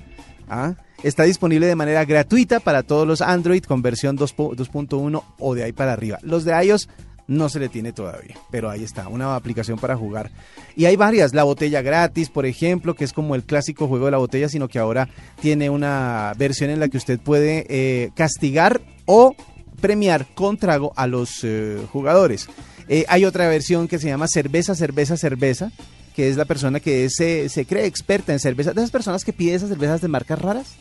¿Ah? 0.48 0.74
Está 1.02 1.22
disponible 1.24 1.66
de 1.66 1.76
manera 1.76 2.04
gratuita 2.04 2.60
para 2.60 2.82
todos 2.82 3.06
los 3.06 3.20
Android 3.22 3.62
con 3.64 3.80
versión 3.82 4.16
2 4.16 4.32
po- 4.34 4.54
2.1 4.54 5.22
o 5.38 5.54
de 5.54 5.64
ahí 5.64 5.72
para 5.72 5.92
arriba. 5.92 6.18
Los 6.22 6.44
de 6.44 6.52
iOS 6.64 6.88
no 7.32 7.48
se 7.48 7.58
le 7.58 7.68
tiene 7.68 7.92
todavía, 7.92 8.36
pero 8.50 8.70
ahí 8.70 8.84
está, 8.84 9.08
una 9.08 9.34
aplicación 9.34 9.78
para 9.78 9.96
jugar. 9.96 10.30
Y 10.76 10.84
hay 10.84 10.96
varias, 10.96 11.34
la 11.34 11.44
botella 11.44 11.82
gratis, 11.82 12.28
por 12.28 12.46
ejemplo, 12.46 12.94
que 12.94 13.04
es 13.04 13.12
como 13.12 13.34
el 13.34 13.44
clásico 13.44 13.88
juego 13.88 14.06
de 14.06 14.12
la 14.12 14.18
botella, 14.18 14.48
sino 14.48 14.68
que 14.68 14.78
ahora 14.78 15.08
tiene 15.40 15.70
una 15.70 16.32
versión 16.36 16.70
en 16.70 16.80
la 16.80 16.88
que 16.88 16.98
usted 16.98 17.18
puede 17.18 17.66
eh, 17.68 18.10
castigar 18.14 18.80
o 19.06 19.34
premiar 19.80 20.26
con 20.34 20.56
trago 20.56 20.92
a 20.96 21.06
los 21.06 21.40
eh, 21.42 21.78
jugadores. 21.90 22.48
Eh, 22.88 23.04
hay 23.08 23.24
otra 23.24 23.48
versión 23.48 23.88
que 23.88 23.98
se 23.98 24.08
llama 24.08 24.28
cerveza, 24.28 24.74
cerveza, 24.74 25.16
cerveza, 25.16 25.72
que 26.14 26.28
es 26.28 26.36
la 26.36 26.44
persona 26.44 26.80
que 26.80 27.06
es, 27.06 27.14
se 27.14 27.66
cree 27.66 27.86
experta 27.86 28.32
en 28.32 28.38
cerveza, 28.38 28.72
de 28.72 28.80
esas 28.80 28.90
personas 28.90 29.24
que 29.24 29.32
pide 29.32 29.54
esas 29.54 29.70
cervezas 29.70 30.00
de 30.00 30.08
marcas 30.08 30.40
raras. 30.40 30.74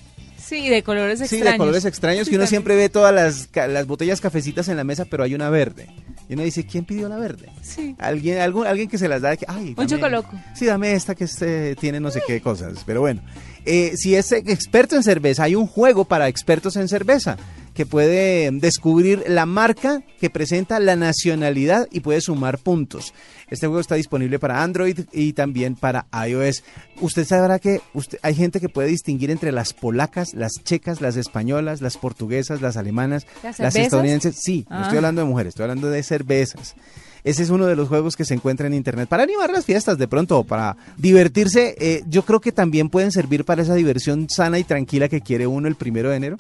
Sí, 0.52 0.68
de 0.70 0.84
colores 0.84 1.20
Sí, 1.20 1.24
extraños. 1.24 1.52
de 1.54 1.58
colores 1.58 1.86
extraños, 1.86 2.28
que 2.30 2.36
uno 2.36 2.44
Sí, 2.46 2.50
siempre 2.50 2.76
ve 2.76 2.90
todas 2.90 3.14
las, 3.16 3.48
las 3.70 3.88
botellas 3.88 4.20
cafecitas 4.20 4.68
en 4.68 4.76
la 4.76 4.84
mesa, 4.84 5.06
pero 5.06 5.24
hay 5.24 5.34
una 5.34 5.50
verde. 5.50 5.88
Y 6.28 6.34
uno 6.34 6.44
dice, 6.44 6.66
¿quién 6.66 6.84
pidió 6.84 7.08
la 7.08 7.16
verde? 7.18 7.50
Sí. 7.62 7.96
Alguien, 8.00 8.40
algún, 8.40 8.68
alguien 8.68 8.90
que 8.90 8.98
se 8.98 9.08
las 9.08 9.22
da, 9.22 9.38
que, 9.38 9.46
ay, 9.48 9.70
Un 9.70 9.76
dame- 9.76 9.88
chocoloco. 9.90 10.32
Sí, 10.54 10.66
dame 10.66 10.94
esta 10.94 11.16
que 11.16 11.24
este, 11.24 11.76
tiene 11.78 12.00
no 12.02 12.12
sé 12.12 12.22
qué 12.28 12.42
cosas. 12.42 12.84
Pero 12.86 13.00
bueno, 13.00 13.22
eh, 13.66 13.94
si 13.96 14.14
es 14.16 14.32
experto 14.34 14.96
en 14.98 15.04
cerveza, 15.04 15.44
hay 15.44 15.56
un 15.56 15.68
juego 15.68 16.04
para 16.06 16.28
expertos 16.28 16.76
en 16.76 16.88
cerveza 16.90 17.38
que 17.74 17.86
puede 17.86 18.50
descubrir 18.52 19.24
la 19.28 19.46
marca 19.46 20.02
que 20.20 20.30
presenta 20.30 20.80
la 20.80 20.96
nacionalidad 20.96 21.88
y 21.92 22.02
puede 22.02 22.20
sumar 22.22 22.58
puntos. 22.60 23.14
Este 23.50 23.68
juego 23.68 23.80
está 23.80 23.96
disponible 23.96 24.40
para 24.40 24.62
Android 24.64 25.00
y 25.14 25.34
también 25.34 25.76
para 25.76 26.06
iOS. 26.28 26.64
Usted 27.00 27.26
sabrá 27.26 27.60
que 27.60 27.82
usted, 27.94 28.18
hay 28.22 28.36
gente 28.36 28.60
que 28.60 28.70
puede 28.70 28.90
distinguir 28.90 29.32
entre 29.32 29.52
las 29.52 29.74
polacas, 29.74 30.34
las 30.34 30.52
checas, 30.64 31.02
las 31.02 31.16
españolas, 31.18 31.82
las 31.82 31.98
portuguesas, 31.98 32.62
las 32.62 32.78
alemanas, 32.78 33.26
¿Las 33.44 33.76
estadounidenses. 33.76 34.36
Sí, 34.42 34.66
no 34.70 34.78
Ah. 34.78 34.82
estoy 34.84 34.98
hablando 34.98 35.22
de 35.22 35.28
mujeres, 35.28 35.50
estoy 35.52 35.64
hablando 35.64 35.90
de 35.90 36.04
cervezas. 36.04 36.76
Ese 37.24 37.44
es 37.44 37.52
uno 37.52 37.68
de 37.68 37.76
los 37.76 37.88
juegos 37.88 38.16
que 38.16 38.26
se 38.26 38.34
encuentra 38.34 38.66
en 38.68 38.74
internet 38.74 39.08
para 39.08 39.24
animar 39.24 39.52
las 39.52 39.64
fiestas 39.66 39.98
de 39.98 40.08
pronto 40.08 40.40
o 40.40 40.44
para 40.44 40.76
divertirse. 40.98 41.76
eh, 41.80 42.04
yo 42.10 42.24
creo 42.26 42.42
que 42.42 42.52
también 42.52 42.90
pueden 42.90 43.12
servir 43.12 43.46
para 43.46 43.62
esa 43.62 43.76
diversión 43.76 44.28
sana 44.30 44.58
y 44.60 44.64
tranquila 44.64 45.08
que 45.08 45.22
quiere 45.22 45.46
uno 45.46 45.68
el 45.68 45.76
primero 45.76 46.10
de 46.10 46.16
enero. 46.18 46.38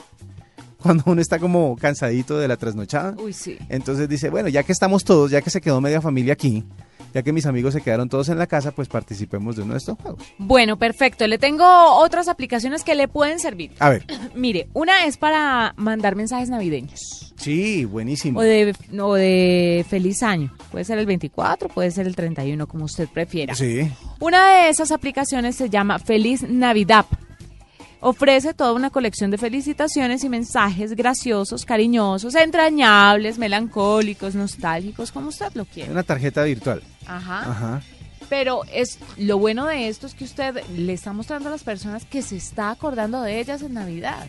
Cuando 0.81 1.03
uno 1.07 1.21
está 1.21 1.39
como 1.39 1.75
cansadito 1.75 2.37
de 2.39 2.47
la 2.47 2.57
trasnochada. 2.57 3.15
Uy, 3.21 3.33
sí. 3.33 3.57
Entonces 3.69 4.09
dice, 4.09 4.29
bueno, 4.29 4.49
ya 4.49 4.63
que 4.63 4.71
estamos 4.71 5.03
todos, 5.03 5.31
ya 5.31 5.41
que 5.41 5.49
se 5.49 5.61
quedó 5.61 5.79
media 5.81 6.01
familia 6.01 6.33
aquí, 6.33 6.63
ya 7.13 7.23
que 7.23 7.33
mis 7.33 7.45
amigos 7.45 7.73
se 7.73 7.81
quedaron 7.81 8.07
todos 8.09 8.29
en 8.29 8.37
la 8.39 8.47
casa, 8.47 8.71
pues 8.71 8.87
participemos 8.87 9.55
de 9.57 9.63
uno 9.63 9.73
de 9.73 9.79
estos 9.79 9.97
juegos. 9.99 10.23
Bueno, 10.37 10.77
perfecto. 10.77 11.27
Le 11.27 11.37
tengo 11.37 11.65
otras 11.97 12.27
aplicaciones 12.27 12.83
que 12.83 12.95
le 12.95 13.07
pueden 13.07 13.39
servir. 13.39 13.71
A 13.79 13.89
ver, 13.89 14.05
Mire, 14.35 14.69
una 14.73 15.05
es 15.05 15.17
para 15.17 15.73
mandar 15.77 16.15
mensajes 16.15 16.49
navideños. 16.49 17.33
sí, 17.35 17.85
buenísimo. 17.85 18.39
O 18.39 18.43
de, 18.43 18.73
o 18.99 19.13
de 19.15 19.85
feliz 19.89 20.23
año. 20.23 20.53
Puede 20.71 20.85
ser 20.85 20.97
el 20.99 21.05
24, 21.05 21.67
puede 21.69 21.91
ser 21.91 22.07
el 22.07 22.15
31, 22.15 22.65
como 22.67 22.85
usted 22.85 23.09
prefiera. 23.09 23.55
Sí, 23.55 23.91
Una 24.19 24.63
de 24.63 24.69
esas 24.69 24.91
aplicaciones 24.91 25.55
se 25.57 25.69
llama 25.69 25.99
Feliz 25.99 26.43
Navidad. 26.43 27.05
Ofrece 28.03 28.55
toda 28.55 28.73
una 28.73 28.89
colección 28.89 29.29
de 29.29 29.37
felicitaciones 29.37 30.23
y 30.23 30.29
mensajes 30.29 30.95
graciosos, 30.95 31.65
cariñosos, 31.65 32.33
entrañables, 32.33 33.37
melancólicos, 33.37 34.33
nostálgicos, 34.33 35.11
como 35.11 35.29
usted 35.29 35.53
lo 35.53 35.65
quiera. 35.65 35.91
una 35.91 36.01
tarjeta 36.01 36.43
virtual. 36.43 36.81
Ajá. 37.05 37.51
Ajá. 37.51 37.81
Pero 38.27 38.61
es 38.73 38.97
lo 39.17 39.37
bueno 39.37 39.67
de 39.67 39.87
esto 39.87 40.07
es 40.07 40.15
que 40.15 40.23
usted 40.23 40.63
le 40.75 40.93
está 40.93 41.13
mostrando 41.13 41.49
a 41.49 41.51
las 41.51 41.63
personas 41.63 42.05
que 42.05 42.21
se 42.21 42.37
está 42.37 42.71
acordando 42.71 43.21
de 43.21 43.39
ellas 43.39 43.61
en 43.61 43.73
Navidad. 43.73 44.25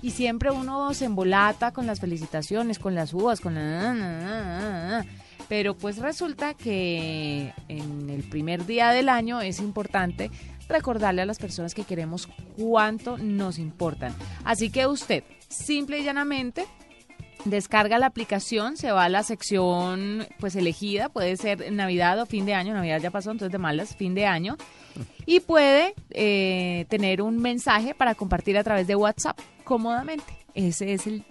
Y 0.00 0.12
siempre 0.12 0.50
uno 0.50 0.94
se 0.94 1.04
embolata 1.04 1.72
con 1.72 1.86
las 1.86 2.00
felicitaciones, 2.00 2.78
con 2.78 2.94
las 2.94 3.12
uvas, 3.12 3.40
con 3.40 3.54
la... 3.54 5.04
Pero 5.50 5.76
pues 5.76 5.98
resulta 5.98 6.54
que 6.54 7.52
en 7.66 8.08
el 8.08 8.22
primer 8.22 8.66
día 8.66 8.90
del 8.92 9.08
año 9.08 9.40
es 9.40 9.58
importante 9.58 10.30
recordarle 10.68 11.22
a 11.22 11.26
las 11.26 11.40
personas 11.40 11.74
que 11.74 11.82
queremos 11.82 12.28
cuánto 12.56 13.18
nos 13.18 13.58
importan. 13.58 14.14
Así 14.44 14.70
que 14.70 14.86
usted 14.86 15.24
simple 15.48 15.98
y 15.98 16.04
llanamente 16.04 16.66
descarga 17.44 17.98
la 17.98 18.06
aplicación, 18.06 18.76
se 18.76 18.92
va 18.92 19.06
a 19.06 19.08
la 19.08 19.24
sección 19.24 20.28
pues 20.38 20.54
elegida, 20.54 21.08
puede 21.08 21.36
ser 21.36 21.72
Navidad 21.72 22.20
o 22.20 22.26
fin 22.26 22.46
de 22.46 22.54
año, 22.54 22.72
Navidad 22.72 23.00
ya 23.00 23.10
pasó, 23.10 23.32
entonces 23.32 23.50
de 23.50 23.58
malas, 23.58 23.96
fin 23.96 24.14
de 24.14 24.26
año, 24.26 24.56
y 25.26 25.40
puede 25.40 25.94
eh, 26.10 26.86
tener 26.90 27.22
un 27.22 27.38
mensaje 27.38 27.92
para 27.92 28.14
compartir 28.14 28.56
a 28.56 28.62
través 28.62 28.86
de 28.86 28.94
WhatsApp 28.94 29.36
cómodamente. 29.64 30.32
Ese 30.54 30.92
es 30.92 31.08
el 31.08 31.24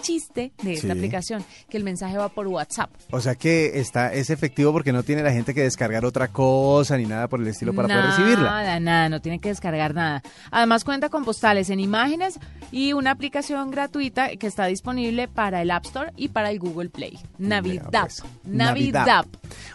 chiste 0.00 0.52
de 0.62 0.72
esta 0.74 0.88
Sí. 0.88 0.92
aplicación, 0.92 1.44
que 1.68 1.76
el 1.76 1.84
mensaje 1.84 2.16
va 2.18 2.28
por 2.28 2.46
WhatsApp. 2.46 2.90
O 3.10 3.20
sea 3.20 3.34
que 3.34 3.78
está, 3.80 4.12
es 4.12 4.30
efectivo 4.30 4.72
porque 4.72 4.92
no 4.92 5.02
tiene 5.02 5.22
la 5.22 5.32
gente 5.32 5.54
que 5.54 5.62
descargar 5.62 6.04
otra 6.04 6.28
cosa 6.28 6.96
ni 6.96 7.06
nada 7.06 7.28
por 7.28 7.40
el 7.40 7.46
estilo 7.48 7.72
para 7.74 7.88
nada, 7.88 8.00
poder 8.02 8.16
recibirla. 8.18 8.50
Nada, 8.50 8.80
nada, 8.80 9.08
no 9.08 9.20
tiene 9.20 9.38
que 9.38 9.48
descargar 9.50 9.94
nada. 9.94 10.22
Además 10.50 10.84
cuenta 10.84 11.08
con 11.08 11.24
postales 11.24 11.70
en 11.70 11.80
imágenes 11.80 12.38
y 12.72 12.92
una 12.92 13.10
aplicación 13.12 13.70
gratuita 13.70 14.36
que 14.36 14.46
está 14.46 14.66
disponible 14.66 15.28
para 15.28 15.62
el 15.62 15.70
App 15.70 15.84
Store 15.86 16.12
y 16.16 16.28
para 16.28 16.50
el 16.50 16.58
Google 16.58 16.88
Play. 16.90 17.18
Navidad. 17.38 17.88
pues, 17.90 18.22
Navidad. 18.44 19.06
Navidad. 19.06 19.26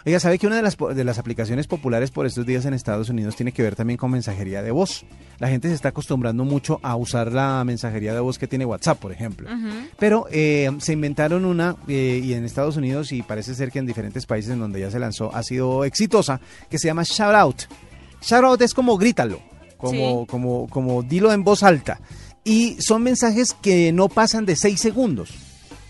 Oiga, 0.04 0.20
¿sabe 0.20 0.38
que 0.38 0.46
una 0.46 0.56
de 0.56 0.62
las, 0.62 0.76
de 0.76 1.04
las 1.04 1.18
aplicaciones 1.18 1.66
populares 1.66 2.10
por 2.10 2.26
estos 2.26 2.46
días 2.46 2.64
en 2.64 2.74
Estados 2.74 3.08
Unidos 3.08 3.36
tiene 3.36 3.52
que 3.52 3.62
ver 3.62 3.76
también 3.76 3.96
con 3.96 4.10
mensajería 4.10 4.62
de 4.62 4.70
voz? 4.70 5.04
La 5.38 5.48
gente 5.48 5.68
se 5.68 5.74
está 5.74 5.88
acostumbrando 5.90 6.44
mucho 6.44 6.80
a 6.82 6.96
usar 6.96 7.32
la 7.32 7.62
mensajería 7.64 8.14
de 8.14 8.20
voz 8.20 8.38
que 8.38 8.46
tiene 8.46 8.64
WhatsApp, 8.64 8.98
por 8.98 9.12
ejemplo. 9.12 9.48
Pero 9.98 10.26
eh, 10.30 10.70
se 10.78 10.92
inventaron 10.92 11.44
una, 11.44 11.76
eh, 11.88 12.20
y 12.22 12.32
en 12.34 12.44
Estados 12.44 12.76
Unidos, 12.76 13.12
y 13.12 13.22
parece 13.22 13.54
ser 13.54 13.70
que 13.70 13.78
en 13.78 13.86
diferentes 13.86 14.26
países 14.26 14.52
en 14.52 14.60
donde 14.60 14.80
ya 14.80 14.90
se 14.90 14.98
lanzó, 14.98 15.34
ha 15.34 15.42
sido 15.42 15.84
exitosa, 15.84 16.40
que 16.70 16.78
se 16.78 16.86
llama 16.88 17.02
Shout 17.04 17.34
Out. 17.34 17.62
Shout 18.22 18.44
Out 18.44 18.62
es 18.62 18.74
como 18.74 18.96
grítalo, 18.96 19.40
como, 19.76 20.20
Sí. 20.22 20.26
como, 20.28 20.68
como 20.68 21.02
dilo 21.02 21.32
en 21.32 21.44
voz 21.44 21.62
alta. 21.62 22.00
Y 22.44 22.76
son 22.80 23.02
mensajes 23.02 23.52
que 23.60 23.92
no 23.92 24.08
pasan 24.08 24.46
de 24.46 24.56
6 24.56 24.80
segundos. 24.80 25.30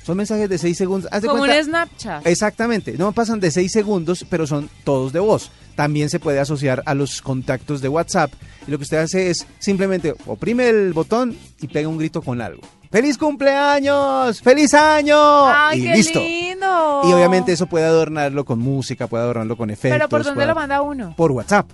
Son 0.07 0.17
mensajes 0.17 0.49
de 0.49 0.57
6 0.57 0.79
segundos. 0.79 1.11
Haz 1.13 1.23
de 1.23 1.29
Como 1.29 1.41
cuenta- 1.41 1.59
un 1.59 1.65
Snapchat. 1.65 2.27
Exactamente, 2.29 2.95
no 2.97 3.11
pasan 3.11 3.41
de 3.41 3.51
6 3.51 3.73
segundos, 3.73 4.25
pero 4.31 4.47
son 4.47 4.71
todos 4.85 5.13
de 5.13 5.19
voz. 5.19 5.51
También 5.75 6.09
se 6.09 6.21
puede 6.21 6.39
asociar 6.39 6.83
a 6.87 6.95
los 6.95 7.21
contactos 7.21 7.81
de 7.83 7.89
WhatsApp. 7.89 8.33
Y 8.67 8.71
lo 8.71 8.79
que 8.79 8.85
usted 8.85 8.99
hace 8.99 9.31
es 9.31 9.47
simplemente 9.59 10.15
oprime 10.27 10.69
el 10.69 10.93
botón 10.93 11.37
y 11.61 11.67
pega 11.67 11.89
un 11.89 11.99
grito 11.99 12.23
con 12.23 12.41
algo. 12.41 12.63
¡Feliz 12.91 13.19
cumpleaños! 13.19 14.41
¡Feliz 14.43 14.73
año! 14.75 15.17
¡Ay, 15.49 15.81
y 15.81 15.83
qué 15.87 15.93
listo. 15.97 16.21
lindo! 16.21 17.01
Y 17.05 17.13
obviamente 17.13 17.53
eso 17.53 17.67
puede 17.67 17.85
adornarlo 17.85 18.45
con 18.45 18.61
música, 18.61 19.09
puede 19.09 19.25
adornarlo 19.25 19.57
con 19.57 19.71
efectos. 19.71 19.99
¿Pero 19.99 20.09
por 20.09 20.23
dónde 20.23 20.37
puede- 20.37 20.47
lo 20.47 20.55
manda 20.55 20.81
uno? 20.83 21.15
Por 21.17 21.33
WhatsApp. 21.33 21.69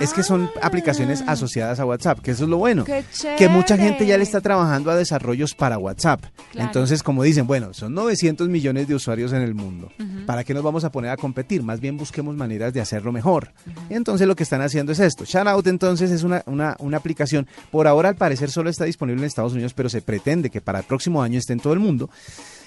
Es 0.00 0.12
que 0.12 0.22
son 0.22 0.50
Ah. 0.56 0.66
aplicaciones 0.66 1.22
asociadas 1.26 1.78
a 1.80 1.84
WhatsApp, 1.84 2.20
que 2.20 2.30
eso 2.30 2.44
es 2.44 2.50
lo 2.50 2.56
bueno. 2.58 2.84
¡Qué 2.84 3.04
Que 3.36 3.48
mucha 3.48 3.76
gente 3.76 4.06
ya 4.06 4.16
le 4.16 4.24
está 4.24 4.40
trabajando 4.40 4.90
a 4.90 4.96
desarrollos 4.96 5.54
para 5.54 5.76
WhatsApp. 5.78 6.22
Claro. 6.52 6.66
Entonces, 6.68 7.02
como 7.02 7.22
dicen, 7.22 7.46
bueno, 7.46 7.74
son 7.74 7.92
900 7.94 8.48
millones 8.48 8.88
de 8.88 8.94
usuarios 8.94 9.32
en 9.32 9.42
el 9.42 9.54
mundo. 9.54 9.90
¿Para 10.26 10.42
qué 10.44 10.54
nos 10.54 10.62
vamos 10.62 10.84
a 10.84 10.90
poner 10.90 11.10
a 11.10 11.16
competir? 11.16 11.62
Más 11.62 11.80
bien 11.80 11.96
busquemos 11.96 12.34
maneras 12.36 12.72
de 12.72 12.80
hacerlo 12.80 13.12
mejor. 13.12 13.52
Entonces, 13.90 14.26
lo 14.26 14.34
que 14.36 14.42
están 14.44 14.62
haciendo 14.62 14.92
es 14.92 15.00
esto. 15.00 15.24
Shoutout, 15.24 15.66
entonces, 15.66 16.10
es 16.10 16.22
una, 16.22 16.42
una, 16.46 16.76
una 16.78 16.96
aplicación. 16.96 17.46
Por 17.70 17.86
ahora, 17.86 18.08
al 18.08 18.16
parecer, 18.16 18.50
solo 18.50 18.70
está 18.70 18.84
disponible 18.84 19.20
en 19.22 19.26
Estados 19.26 19.52
Unidos, 19.52 19.74
pero 19.74 19.88
se 19.88 20.00
pretende 20.02 20.48
que 20.50 20.60
para 20.60 20.78
el 20.78 20.84
próximo 20.84 21.22
año 21.22 21.38
esté 21.38 21.52
en 21.52 21.60
todo 21.60 21.72
el 21.74 21.80
mundo. 21.80 22.08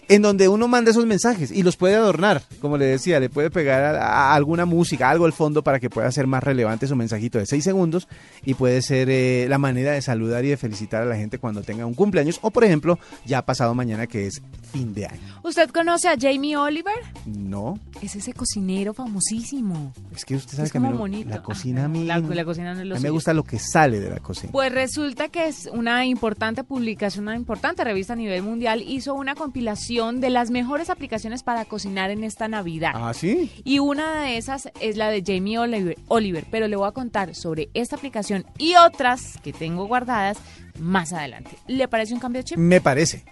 En 0.10 0.22
donde 0.22 0.48
uno 0.48 0.68
manda 0.68 0.92
esos 0.92 1.06
mensajes 1.06 1.52
y 1.52 1.64
los 1.64 1.76
puede 1.76 1.96
adornar, 1.96 2.42
como 2.62 2.78
le 2.78 2.86
decía, 2.86 3.20
le 3.20 3.30
puede 3.30 3.50
pegar 3.50 3.96
a, 3.96 4.32
a 4.32 4.36
alguna 4.36 4.66
música, 4.66 5.10
algo 5.10 5.26
al 5.26 5.34
fondo 5.34 5.64
para 5.64 5.80
que 5.80 5.90
pueda 5.90 6.10
ser 6.12 6.28
más 6.28 6.44
relevante 6.44 6.88
su 6.88 6.96
mensajito 6.96 7.38
de 7.40 7.46
6 7.46 7.64
segundos 7.64 8.08
y 8.46 8.54
puede 8.54 8.82
ser 8.82 9.10
eh, 9.10 9.48
la 9.50 9.58
manera 9.58 9.92
de 9.92 10.02
saludar 10.02 10.46
y 10.46 10.50
de 10.50 10.58
felicitar 10.58 11.02
a 11.02 11.06
la 11.06 11.16
gente 11.18 11.40
cuando 11.40 11.62
tenga 11.62 11.86
un 11.86 11.94
cumpleaños 11.94 12.40
o, 12.42 12.52
por 12.52 12.64
ejemplo, 12.64 12.98
ya 13.26 13.42
pasado 13.46 13.74
mañana 13.76 14.08
que 14.08 14.28
es 14.28 14.42
fin 14.72 14.94
de 14.94 15.08
año. 15.08 15.42
¿Usted 15.44 15.70
conoce 15.72 16.08
a 16.08 16.16
Jamie 16.20 16.56
Oliver? 16.56 16.96
No, 17.26 17.78
Es 18.02 18.16
ese 18.16 18.32
cocinero 18.34 18.94
famosísimo. 18.94 19.92
es 20.16 20.24
que 20.24 20.36
usted 20.36 20.54
sabe 20.56 20.68
Es 20.68 20.72
que 20.72 20.78
a 20.78 20.82
mí 20.82 20.90
bonito. 20.94 21.30
la 21.30 21.42
cocina 21.44 21.86
a 21.86 21.88
mí, 21.88 22.06
La, 22.06 22.20
la 22.20 22.46
cocina 22.46 22.74
no 22.74 22.80
es 22.82 22.86
lo 22.88 22.96
a 22.96 22.98
mí 22.98 23.04
me 23.04 23.10
gusta 23.10 23.34
lo 23.34 23.44
que 23.44 23.60
sale 23.60 24.00
de 24.00 24.10
la 24.10 24.20
cocina. 24.20 24.52
Pues 24.52 24.72
resulta 24.72 25.28
que 25.28 25.48
es 25.48 25.68
una 25.74 26.06
importante 26.06 26.64
publicación, 26.64 27.24
una 27.26 27.36
importante 27.36 27.84
revista 27.84 28.14
a 28.14 28.16
nivel 28.16 28.44
mundial, 28.44 28.82
hizo 28.86 29.14
una 29.14 29.36
compilación 29.36 29.97
de 29.98 30.30
las 30.30 30.52
mejores 30.52 30.92
aplicaciones 30.92 31.42
para 31.42 31.66
cocinar 31.66 32.12
en 32.12 32.24
esta 32.24 32.48
Navidad. 32.48 32.92
Ah, 32.94 33.14
sí. 33.16 33.52
Y 33.64 33.80
una 33.80 34.22
de 34.22 34.38
esas 34.38 34.70
es 34.80 34.96
la 34.96 35.10
de 35.10 35.24
Jamie 35.26 35.58
Oliver, 35.58 35.98
Oliver, 36.08 36.46
pero 36.52 36.68
le 36.68 36.76
voy 36.76 36.88
a 36.88 36.92
contar 36.92 37.34
sobre 37.34 37.70
esta 37.74 37.96
aplicación 37.96 38.46
y 38.60 38.76
otras 38.76 39.40
que 39.44 39.54
tengo 39.54 39.88
guardadas 39.88 40.38
más 40.80 41.14
adelante. 41.14 41.58
¿Le 41.66 41.88
parece 41.88 42.14
un 42.14 42.20
cambio 42.20 42.42
de 42.42 42.46
chip? 42.46 42.58
Me 42.58 42.80
parece. 42.80 43.26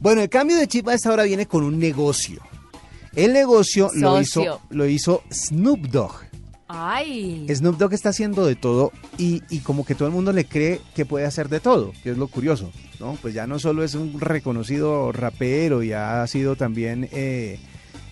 Bueno, 0.00 0.20
el 0.20 0.28
cambio 0.28 0.56
de 0.56 0.66
chip 0.66 0.88
a 0.88 0.94
esta 0.94 1.12
hora 1.12 1.22
viene 1.22 1.46
con 1.46 1.62
un 1.62 1.78
negocio. 1.78 2.42
El 3.14 3.32
negocio 3.32 3.90
lo 3.94 4.20
hizo, 4.20 4.60
lo 4.70 4.86
hizo 4.86 5.22
Snoop 5.30 5.80
Dogg. 5.82 6.33
Ay. 6.76 7.46
Snoop 7.48 7.78
Dogg 7.78 7.94
está 7.94 8.08
haciendo 8.08 8.44
de 8.44 8.56
todo 8.56 8.90
y, 9.16 9.40
como 9.60 9.86
que 9.86 9.94
todo 9.94 10.08
el 10.08 10.14
mundo 10.14 10.32
le 10.32 10.44
cree 10.44 10.80
que 10.94 11.06
puede 11.06 11.24
hacer 11.24 11.48
de 11.48 11.60
todo, 11.60 11.92
que 12.02 12.10
es 12.10 12.18
lo 12.18 12.26
curioso, 12.26 12.72
¿no? 12.98 13.16
Pues 13.22 13.32
ya 13.32 13.46
no 13.46 13.60
solo 13.60 13.84
es 13.84 13.94
un 13.94 14.20
reconocido 14.20 15.12
rapero, 15.12 15.84
ya 15.84 16.22
ha 16.22 16.26
sido 16.26 16.56
también 16.56 17.08
eh, 17.12 17.60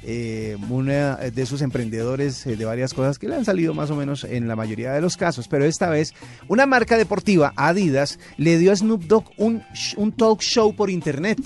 eh, 0.04 0.56
una 0.70 1.16
de 1.16 1.42
esos 1.42 1.60
emprendedores 1.60 2.46
eh, 2.46 2.56
de 2.56 2.64
varias 2.64 2.94
cosas 2.94 3.18
que 3.18 3.28
le 3.28 3.34
han 3.34 3.44
salido 3.44 3.74
más 3.74 3.90
o 3.90 3.96
menos 3.96 4.22
en 4.22 4.46
la 4.46 4.54
mayoría 4.54 4.92
de 4.92 5.00
los 5.00 5.16
casos, 5.16 5.48
pero 5.48 5.64
esta 5.64 5.90
vez 5.90 6.14
una 6.46 6.64
marca 6.64 6.96
deportiva, 6.96 7.52
Adidas, 7.56 8.20
le 8.36 8.58
dio 8.58 8.70
a 8.70 8.76
Snoop 8.76 9.02
Dogg 9.04 9.24
un, 9.38 9.64
un 9.96 10.12
talk 10.12 10.40
show 10.40 10.72
por 10.72 10.88
internet. 10.88 11.38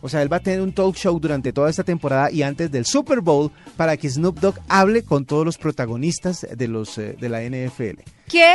O 0.00 0.08
sea, 0.08 0.22
él 0.22 0.32
va 0.32 0.36
a 0.36 0.40
tener 0.40 0.60
un 0.60 0.72
talk 0.72 0.94
show 0.96 1.18
durante 1.18 1.52
toda 1.52 1.68
esta 1.70 1.82
temporada 1.84 2.30
y 2.30 2.42
antes 2.42 2.70
del 2.70 2.84
Super 2.86 3.20
Bowl 3.20 3.50
para 3.76 3.96
que 3.96 4.08
Snoop 4.08 4.38
Dogg 4.40 4.58
hable 4.68 5.02
con 5.02 5.24
todos 5.24 5.44
los 5.44 5.58
protagonistas 5.58 6.46
de 6.56 6.68
los 6.68 6.96
eh, 6.98 7.16
de 7.20 7.28
la 7.28 7.42
NFL. 7.42 8.00
¡Qué 8.28 8.54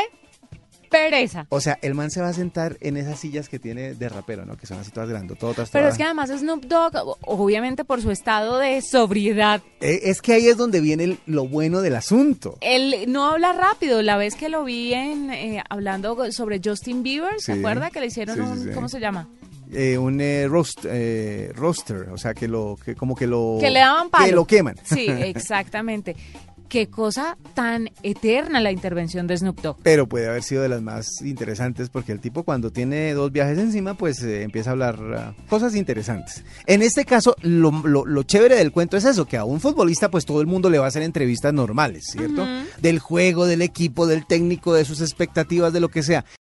pereza! 0.90 1.48
O 1.50 1.60
sea, 1.60 1.80
el 1.82 1.96
man 1.96 2.12
se 2.12 2.22
va 2.22 2.30
a 2.30 2.34
sentar 2.34 2.78
en 2.80 2.98
esas 2.98 3.20
sillas 3.20 3.50
que 3.50 3.58
tiene 3.58 3.96
de 3.96 4.10
rapero, 4.10 4.46
¿no? 4.46 4.56
Que 4.58 4.68
son 4.68 4.80
así 4.80 4.92
todas 4.92 5.10
grandototas. 5.10 5.70
Pero 5.72 5.86
todas- 5.86 5.94
es 5.96 5.98
que 5.98 6.04
además 6.04 6.30
Snoop 6.30 6.66
Dogg, 6.66 7.18
obviamente 7.26 7.84
por 7.84 8.00
su 8.02 8.12
estado 8.12 8.60
de 8.60 8.80
sobriedad, 8.82 9.62
Eh, 9.82 10.02
es 10.04 10.22
que 10.22 10.34
ahí 10.34 10.48
es 10.48 10.56
donde 10.58 10.82
viene 10.82 11.04
el- 11.06 11.20
lo 11.26 11.48
bueno 11.48 11.82
del 11.82 11.96
asunto. 11.96 12.58
él 12.62 13.06
no 13.08 13.26
habla 13.32 13.54
rápido. 13.54 14.02
La 14.04 14.18
vez 14.18 14.36
que 14.36 14.50
lo 14.50 14.64
vi 14.64 14.94
en 14.94 15.32
eh, 15.32 15.64
hablando 15.70 16.32
sobre 16.32 16.62
Justin 16.64 17.02
Bieber, 17.02 17.40
¿se 17.40 17.54
Sí. 17.54 17.60
acuerda 17.60 17.90
que 17.90 18.00
le 18.00 18.06
hicieron 18.08 18.36
Sí, 18.38 18.62
sí, 18.64 18.68
un. 18.70 18.74
¿cómo 18.76 18.88
se 18.88 19.00
llama? 19.00 19.28
Eh, 19.74 19.98
un 19.98 20.20
eh, 20.22 20.48
roast, 20.48 20.86
eh, 20.88 21.52
roaster, 21.56 22.10
o 22.10 22.18
sea, 22.18 22.34
que 22.34 22.48
lo 22.48 22.78
que 22.84 22.96
como 22.96 23.16
que 23.16 23.28
lo 23.28 23.58
Que 23.60 23.70
le 23.72 23.80
daban 23.80 24.10
palo. 24.10 24.26
que 24.26 24.32
lo 24.32 24.46
queman. 24.46 24.76
Sí, 24.84 25.06
exactamente. 25.10 26.16
Qué 26.70 26.88
cosa 26.88 27.38
tan 27.54 27.92
eterna 28.02 28.60
la 28.60 28.72
intervención 28.72 29.28
de 29.28 29.38
Snoop 29.38 29.62
Dogg. 29.62 29.78
Pero 29.84 30.08
puede 30.08 30.28
haber 30.28 30.42
sido 30.42 30.64
de 30.64 30.70
las 30.70 30.82
más 30.82 31.22
interesantes 31.22 31.90
porque 31.90 32.12
el 32.12 32.20
tipo 32.20 32.42
cuando 32.42 32.72
tiene 32.72 33.14
dos 33.14 33.32
viajes 33.32 33.60
encima 33.60 33.94
pues 33.94 34.24
eh, 34.24 34.42
empieza 34.42 34.72
a 34.72 34.74
hablar 34.74 34.98
ah, 35.16 35.34
cosas 35.50 35.76
interesantes. 35.76 36.44
En 36.66 36.82
este 36.82 37.06
caso 37.06 37.36
lo, 37.44 37.70
lo- 37.86 38.08
lo 38.08 38.24
chévere 38.24 38.56
del 38.56 38.72
cuento 38.72 38.98
es 38.98 39.06
eso, 39.06 39.26
que 39.26 39.38
a 39.38 39.44
un 39.46 39.60
futbolista 39.62 40.10
pues 40.10 40.26
todo 40.26 40.42
el 40.42 40.48
mundo 40.48 40.72
le 40.72 40.80
va 40.80 40.86
a 40.86 40.88
hacer 40.88 41.04
entrevistas 41.04 41.54
normales, 41.54 42.06
¿cierto? 42.12 42.44
Del 42.82 42.98
juego, 42.98 43.46
del 43.46 43.62
equipo, 43.62 44.08
del 44.08 44.26
técnico, 44.26 44.74
de 44.74 44.84
sus 44.84 45.00
expectativas, 45.02 45.74
de 45.74 45.80
lo 45.80 45.90
que 45.90 46.02
sea. 46.02 46.26